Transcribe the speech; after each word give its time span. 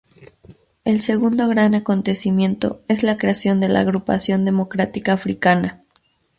El 0.83 0.99
segundo 0.99 1.47
gran 1.47 1.75
acontecimiento 1.75 2.81
es 2.87 3.03
la 3.03 3.19
creación 3.19 3.59
de 3.59 3.69
la 3.69 3.81
Agrupación 3.81 4.45
Democrática 4.45 5.13
Africana. 5.13 5.83